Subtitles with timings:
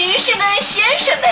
[0.00, 1.28] 女士们、先生们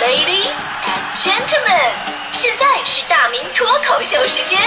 [0.00, 0.52] ，Ladies
[0.84, 1.90] and Gentlemen，
[2.30, 4.60] 现在是大明脱口秀时间，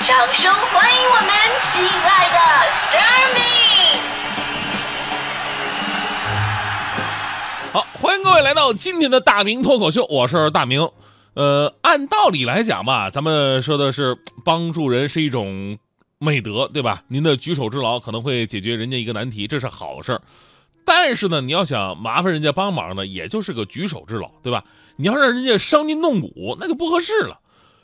[0.00, 1.28] 掌声欢迎我们
[1.62, 2.38] 亲爱的
[2.72, 3.40] s t a r m y
[7.72, 10.90] 好，欢迎各位来到今天的大明脱口秀，我是大明。
[11.34, 15.78] 呃，按道理来讲吧，咱们说的是帮助人是一种
[16.18, 17.04] 美德，对吧？
[17.06, 20.20] 您的举手之劳可能会解决人家一个难题，这是好事儿。
[20.84, 24.64] 但是呢，你要想麻烦人家帮忙呢，也就是个举手之劳，对吧？
[24.96, 27.38] 你要让人家伤筋动骨，那就不合适了。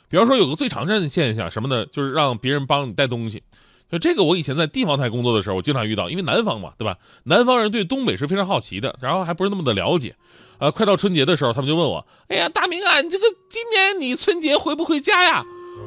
[0.09, 1.85] 比方说，有个最常见的现象什么呢？
[1.85, 3.43] 就是让别人帮你带东西。
[3.91, 6.97] 就这个，我以前在地方台工作的时候，我经常遇到，因为南方嘛，对吧？
[7.23, 10.15] 南方人对东北是非常好奇的，然后还不是那么的了解。
[10.59, 15.43] 呃，快到春节的时候，他们就问我：“哎呀，大明啊，你这个今年你春节回不回家呀？”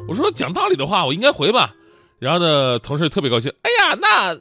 [0.09, 1.74] 我说：“讲道理的话，我应该回吧。”
[2.18, 4.37] 然后呢，同事特别高兴：“哎呀，那……”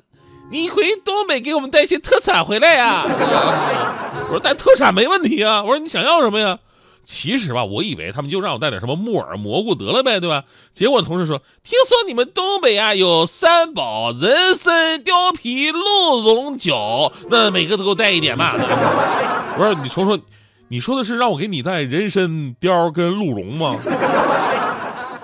[0.52, 3.04] 你回东北给我们带些特产回来呀？
[4.28, 5.64] 我说带特产没问题啊。
[5.64, 6.60] 我说你想要什么呀？
[7.04, 10.44] 其实吧，我以为他们就让我带点什么木耳、蘑菇得了呗，对吧？
[10.74, 18.54] 结果同事说，听说你们东北啊有三宝：人参、貂皮、鹿茸酒，那每个都给我带一点吧。
[19.58, 20.20] 我说你说说，
[20.68, 23.78] 你说的是让我给你带人参、貂跟鹿茸吗？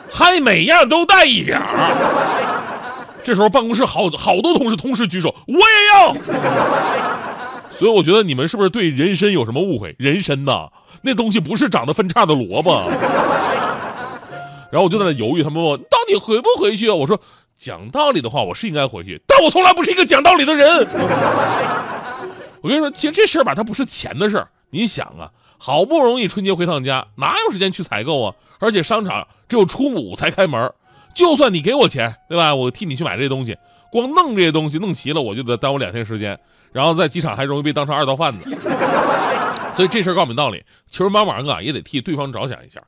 [0.10, 2.47] 还每样都带一点儿。
[3.28, 5.60] 这时候办公室好好多同事同时举手，我也
[5.92, 6.14] 要。
[7.70, 9.94] 所以我觉得你们是不是对人参有什么误会？
[10.00, 10.70] 人参呐，
[11.02, 12.90] 那东西不是长得分叉的萝卜。
[14.72, 16.90] 然后我就在那犹豫，他们问我到底回不回去？
[16.90, 17.20] 我说
[17.54, 20.88] 讲道理的话，我是应该回去，但我从来不是一个讲道理的人。
[22.62, 24.48] 我跟你说，其实这事儿吧，它不是钱的事儿。
[24.70, 28.34] 你想啊，好不容易春节回趟家，哪有时间去采购啊？
[28.60, 30.72] 而且商场只有初五才开门。
[31.18, 32.54] 就算你给我钱，对吧？
[32.54, 33.58] 我替你去买这些东西，
[33.92, 36.40] 光弄这些东西弄齐了，我就得耽误两天时间，
[36.72, 38.48] 然后在机场还容易被当成二道贩子。
[39.74, 42.80] 所以这事儿告诉你道理，求人帮忙啊，也得替对方着想一下。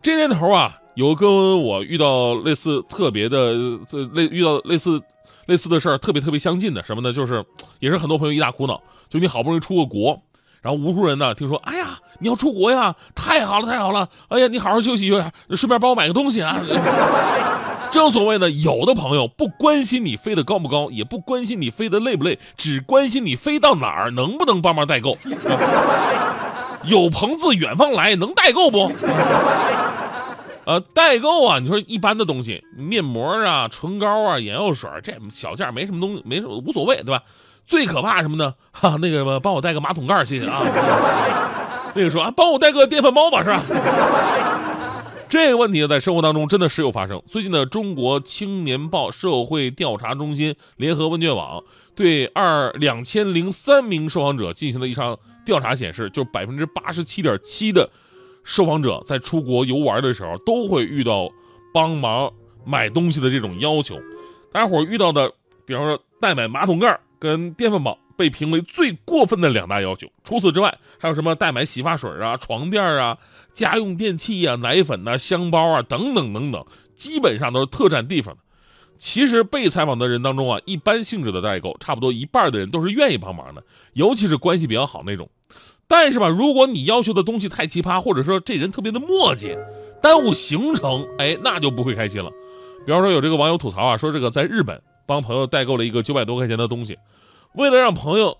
[0.00, 3.52] 这年头啊，有跟我遇到类似特别的，
[3.88, 5.02] 这类遇到类似
[5.46, 7.12] 类似的事儿，特别特别相近的什么呢？
[7.12, 7.44] 就是
[7.80, 8.80] 也是很多朋友一大苦恼，
[9.10, 10.22] 就你好不容易出个国。
[10.64, 16.56] 然后无数人呢，听说，哎呀，你要出国呀，太好了，太好了，哎呀，你好好休息休息，顺便帮我买个东西啊。
[17.92, 25.14] 正所谓呢，有的朋友不关心你飞得高不高，也不关心你飞得累不累，只关心你飞到哪儿能不能帮忙代购。
[26.84, 28.90] 有朋自远方来，能代购不？
[30.64, 37.22] 呃，代购啊，你说一般的东西，面膜啊、唇膏啊、眼药水，这小件没什么东西，没什么无所谓，对吧？
[37.66, 38.54] 最可怕什么呢？
[38.72, 40.60] 哈，那个什么，帮我带个马桶盖，谢谢啊。
[41.94, 43.62] 那个说啊，帮我带个电饭煲吧，是吧？
[45.28, 47.20] 这个问题在生活当中真的时有发生。
[47.26, 51.62] 最近的中国青年报社会调查中心联合问卷网
[51.96, 57.88] 对二两千零三名受访者进行了一场调查，显示，就百分之八十七点七的
[58.44, 61.28] 受访者在出国游玩的时候都会遇到
[61.72, 62.30] 帮忙
[62.64, 63.96] 买东西的这种要求。
[64.52, 65.32] 大家伙遇到的，
[65.66, 67.00] 比方说代买马桶盖。
[67.24, 70.06] 跟电饭煲被评为最过分的两大要求。
[70.22, 73.16] 除此之外，还有什么代买洗发水啊、床垫啊、
[73.54, 76.62] 家用电器啊、奶粉呐、香包啊等等等等，
[76.94, 78.40] 基本上都是特占地方的。
[78.98, 83.64] 其实被采访的人当中啊，一般性质的代购，差不多一半的人都是愿意帮忙的，
[83.94, 85.30] 尤其是关系比较好那种。
[85.88, 89.58] 但是吧，如果你要求的东西太奇葩，或者说这人特别的磨叽，
[90.02, 92.30] 耽误行程，哎，那就不会开心了。
[92.84, 94.82] 比方说，有这个网友吐槽啊，说这个在日本。
[95.06, 96.98] 帮朋友代购了一个九百多块钱的东西，
[97.54, 98.38] 为了让朋友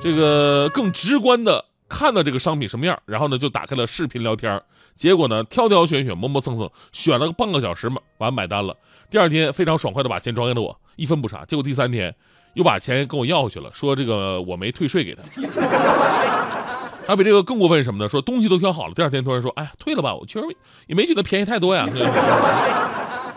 [0.00, 4.60] 这个更直观的看到这个商品什么样，然后呢就打开了视频聊天，
[4.94, 8.76] 结果呢挑挑选选磨磨蹭蹭选了个半个小时嘛，完买单了。
[9.08, 11.44] 第二天非常爽快的把钱转给了我，一分不差。
[11.44, 12.14] 结果第三天
[12.54, 15.22] 又把钱跟我要回去了，说这个我没退税给他。
[17.06, 18.08] 还比这个更过分什么呢？
[18.08, 20.46] 说东西都挑好了，第二天突然说，哎呀退了吧，我确实
[20.88, 21.86] 也没觉得便宜太多呀。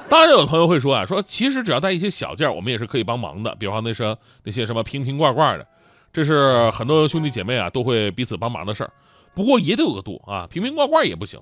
[0.10, 3.54] 当然，有的朋友会说啊，说其实只要带一些小件，我们也是可以帮忙的。
[3.56, 5.68] 比方那些那些什么瓶瓶罐罐的，
[6.12, 8.92] 这是很多兄弟姐妹啊都会彼此帮忙的事儿。
[9.36, 11.40] 不过也得有个度啊，瓶瓶罐罐也不行。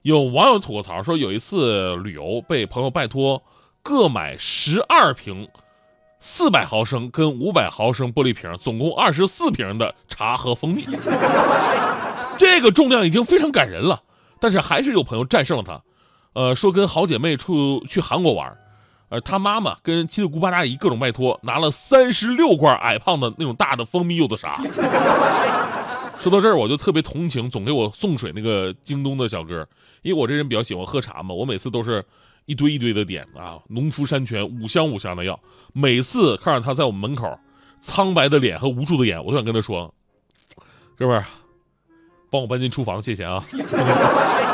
[0.00, 3.42] 有网友吐过槽说，有一次旅游被朋友拜托
[3.82, 5.46] 各买十二瓶
[6.18, 10.82] 四百毫升跟五百毫升玻璃瓶，总共二十四瓶的茶和蜂蜜。
[12.38, 14.02] 这个重量已经非常感人了，
[14.40, 15.82] 但是还是有朋友战胜了他。
[16.36, 18.54] 呃，说跟好姐妹出去韩国玩，
[19.08, 24.62] 呃，他妈妈跟七大姑八大姨各种拜托，拿了三十六罐矮胖的那种大的蜂蜜柚子茶。
[26.20, 29.66] 说到这儿，我就特别同情总给我送水那个京东的小哥，
[30.02, 32.04] 因为我这人比较喜欢喝茶嘛，我每次都是
[32.44, 35.40] 一堆一堆的点啊，农夫山泉五香五香的要。
[35.72, 37.40] 每次看着他在我们门口，
[37.80, 39.94] 苍白的脸和无助的眼，我都想跟他说，
[40.98, 41.24] 哥们儿，
[42.30, 43.42] 帮我搬进厨房，谢谢啊。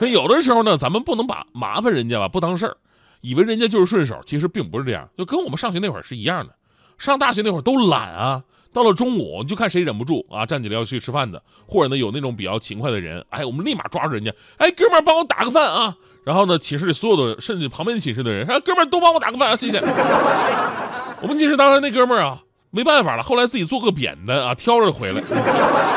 [0.00, 2.74] 可有的时候呢，咱们不能把麻烦人家吧不当事儿，
[3.20, 5.06] 以为人家就是顺手，其实并不是这样。
[5.18, 6.54] 就跟我们上学那会儿是一样的，
[6.96, 8.42] 上大学那会儿都懒啊。
[8.72, 15.94] 到了中午你，就看谁忍不住啊，站起来要去吃饭的，或者呢有那种比较勤快的人，哎，我们立马抓住人家，哎，哥们儿帮我打个饭啊。
[16.24, 19.76] 然后呢，寝室里所有的，甚至旁边寝室的人，说哥们儿都帮我打个饭啊，谢谢。
[21.20, 25.20] 我们寝室当时那哥们儿啊，没办法了，后来自己做个扁担啊，挑着回来，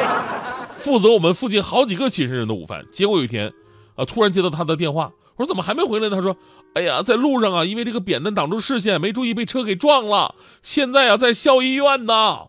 [0.80, 2.84] 负责我们附近好几个寝室人的午饭。
[2.92, 3.54] 结果有一天，
[3.96, 6.10] 啊，突然接到他的电话，我说怎么还没回来？
[6.10, 6.36] 他说，
[6.74, 12.48] 哎呀，在路上啊，因为这个扁担挡住视线，没注意被车给撞了，现在啊在校医院呢。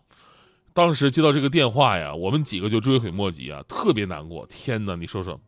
[0.73, 4.45] 当时接到这个电话呀，我们几个就追悔莫及啊，特别难过。
[4.47, 5.39] 天哪，你说说，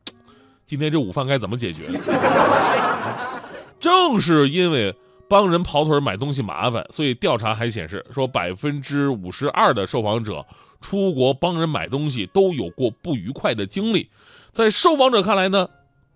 [0.65, 1.83] 今天这午饭该怎么解决？
[3.79, 4.95] 正是因为
[5.27, 10.45] 帮人跑腿买东西麻烦，所以调查还显示说，百分之五十二的受访者
[10.79, 14.09] 出国帮人买东西都有过不愉快的经历。
[14.51, 15.67] 在受访者看来呢，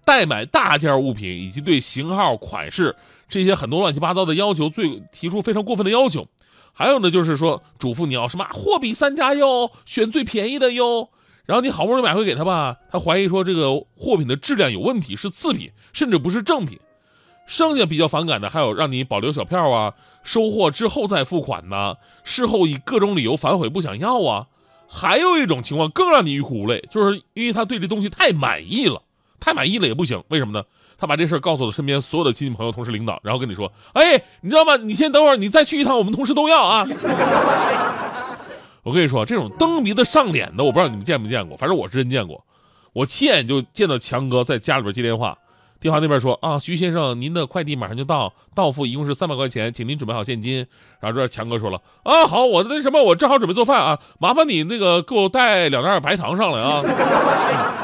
[0.06, 2.95] 代买大件物品以及对型号、款式
[3.30, 6.27] 这些很多乱七八糟的要求，最提出非常过分的要求。
[6.74, 11.09] 还有呢，就是说嘱咐你要什么货比三家哟，选最便宜的哟。
[11.45, 16.80] 然后你好不容易买回给他吧，他怀疑说这个货品的质量有问题，是次品，甚至不是正品。
[17.45, 19.94] 剩下比较反感的还有让你保留小票啊，
[20.24, 24.47] 收货之后再付款呐，事后以各种理由反悔不想要啊。
[24.88, 29.01] 还有一种情况更让你欲哭无泪，就是因为他对这东西太满意了，
[29.42, 30.64] 太满意了也不行，为什么呢？
[30.98, 34.78] 他把这事儿告诉了身边所有的亲戚朋友、同事、领导，然后跟你说：“哎，你知道吗？
[34.78, 36.86] 你先等会儿，你再去一趟，我们同事都要啊。
[38.84, 42.46] ”我跟你说，这种蹬鼻子上脸的，我不知道你们见没见过，反正我是真见过。
[42.94, 45.36] 我亲眼就见到强哥在家里边接电话，
[45.80, 50.68] 电话那边说：“啊，徐先生，您的快递马上就到，到付一共是三百块钱，请您准备好现金。”
[51.02, 56.84] 然后这强哥说了：“啊，好，我的那什么，我正好准备做饭啊，麻烦你那个给我带两袋白糖上来啊。”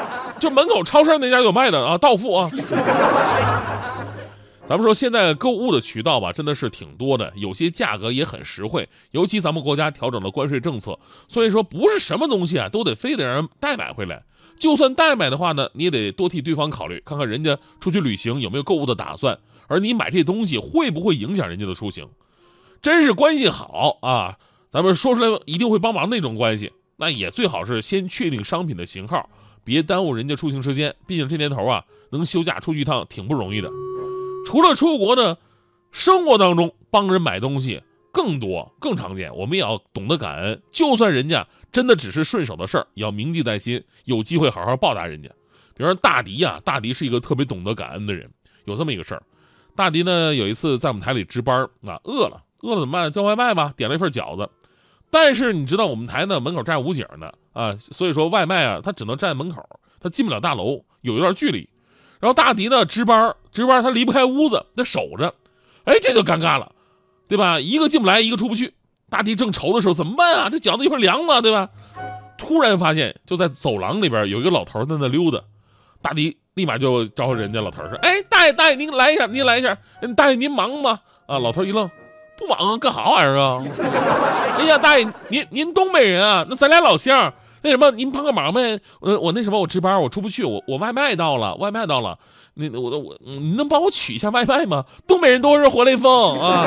[0.40, 2.50] 就门口超市那家有卖的啊，到付啊。
[4.66, 8.86] 咱们说现在购物的渠道吧，真的是挺多的，有些价格也很实惠。
[9.12, 14.24] 尤其咱们国家调整了关税政策，所以说不是什么东西啊都得非得让人代买回来。
[14.58, 19.38] 就算代买的话呢，你也得多替对方考虑，看看人家出去旅行有没有购物的打算，
[19.68, 22.06] 而你买这东西会不会影响人家的出行。
[22.82, 24.36] 真是关系好啊，
[24.70, 29.30] 咱们说出来一定会帮忙那种关系，那也最好是先确定商品的型号。
[29.68, 33.70] 别耽误人家出行时间，毕竟这年头啊，能休假出去一趟挺不容易的。
[34.46, 35.36] 除了出国呢，
[35.92, 39.36] 生活当中帮人买东西更多、更常见。
[39.36, 45.28] 我们也要懂得感恩，就算人家真的只是顺手的事儿，也要铭记在心，有机会好好报答人家。
[45.74, 48.30] 比如说大迪呀，大迪是一个特别懂得感恩的人。
[48.64, 49.22] 有这么一个事儿，
[49.76, 53.12] 大迪呢有一次在我们台里值班，啊饿了，饿了怎么办？
[53.12, 54.50] 叫外卖吧，点了一份饺子。
[55.10, 59.64] 但是你知道我们台呢门口站武警呢啊，所以说外卖啊他只能站门口，
[60.00, 61.68] 他进不了大楼，有一段距离。
[62.20, 65.34] 然后大迪呢值班值班他离不开屋子，得守着，
[65.84, 66.72] 哎这就尴尬了，
[67.28, 67.60] 对吧？
[67.60, 68.74] 一个进不来，一个出不去。
[69.08, 70.48] 大迪正愁的时候怎么办啊？
[70.50, 71.70] 这饺子一会儿凉了，对吧？
[72.36, 75.40] 突然发现就在走廊里边有一个老头在那溜达，
[76.02, 79.78] 大迪立马就招呼人家老头说：“哎大爷大爷您来一下您来一下，
[80.16, 81.90] 大爷您忙吗？”啊老头一愣。
[82.38, 83.62] 不忙啊，干啥玩意儿啊？
[84.58, 86.46] 哎呀，大爷，您您东北人啊？
[86.48, 87.32] 那咱俩老乡。
[87.60, 88.78] 那什么，您帮个忙呗？
[89.00, 90.44] 我我那什么，我值班，我出不去。
[90.44, 92.16] 我我外卖到了，外卖到了。
[92.54, 94.84] 那我我你能帮我取一下外卖吗？
[95.08, 96.64] 东北人都是活雷锋啊。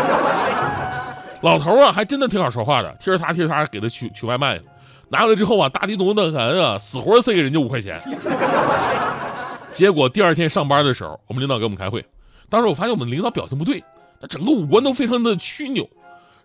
[1.42, 4.60] 老头啊，还真的挺好说话的，踢着他踢着他给他取取外卖
[5.08, 8.00] 拿回来之后啊，大地懂得感恩啊，死活塞给人家五块钱。
[9.72, 12.06] 结果第二天上班的时候，我们领导给我们开会，
[12.50, 13.82] 当时我发现我们领导表情不对。
[14.22, 15.90] 他整个五官都非常的曲扭，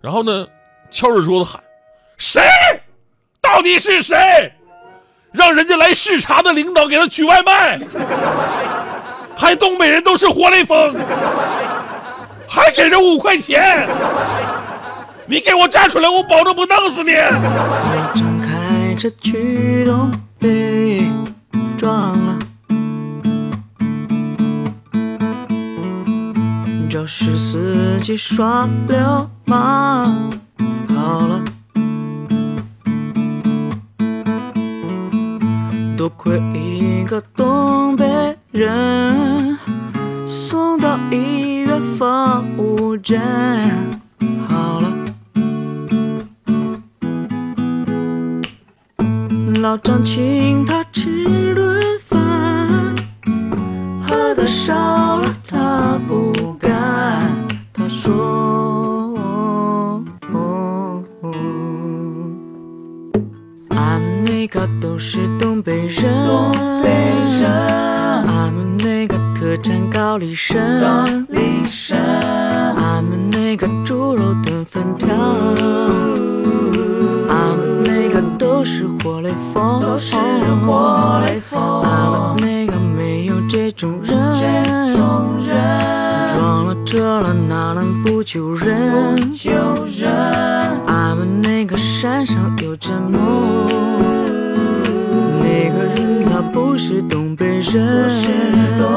[0.00, 0.47] 然后呢，
[0.90, 1.62] 敲着桌子喊
[2.16, 2.40] ：“谁？
[3.40, 4.50] 到底是谁？
[5.33, 7.78] 让人家来视察的领导给他取外卖，
[9.37, 10.95] 还东北人都是活雷锋，
[12.49, 13.87] 还给人五块钱？
[15.26, 17.12] 你给我站出来，我保证不弄死你！”
[18.16, 21.02] 张开这驱动被
[21.76, 21.92] 撞
[22.26, 22.36] 了。
[27.07, 30.29] 是司机耍流氓
[30.89, 31.45] 跑了，
[35.97, 39.57] 多亏一个东北人
[40.27, 43.21] 送到医院放五针
[44.49, 44.93] 好了，
[49.61, 50.85] 老张请他
[79.07, 80.17] 活雷锋，都是
[80.67, 89.33] 活雷锋，俺们那个没有这种人，这种人撞了车了哪能不救人？
[89.33, 89.53] 救
[89.85, 90.11] 人，
[90.89, 93.69] 俺们那个山上有阵梦，
[95.39, 98.33] 那个人他不是东北人，不是
[98.77, 98.91] 东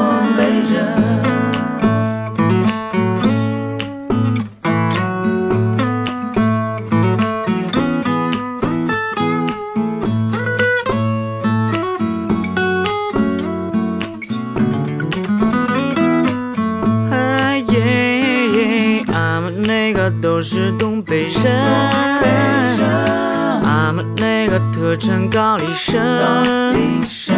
[23.64, 27.36] 俺们那个特产高丽参，丽参，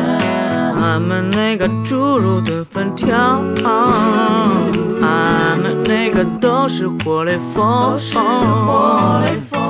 [0.80, 9.60] 俺们那个猪肉炖粉条，俺们那个都是活雷锋，都是活雷锋，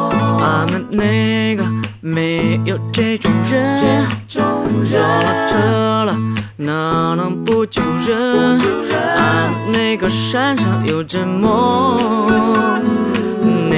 [0.41, 1.65] 俺们那个
[2.01, 3.79] 没有这种人，
[4.29, 6.17] 这种撞了车了
[6.57, 8.61] 哪能不救人？
[9.17, 11.99] 俺们那个山上有阵梦，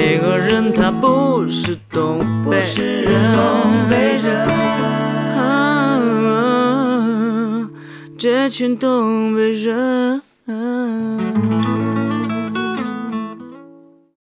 [0.05, 2.59] 一个人他不是东北
[3.01, 3.35] 人。
[8.15, 10.21] 这群东北人。